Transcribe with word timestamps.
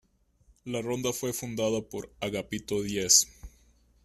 La 0.65 0.81
ronda 0.81 1.13
fue 1.13 1.31
fundada 1.31 1.79
por 1.79 2.11
Agapito 2.21 2.81
Díez. 2.81 3.27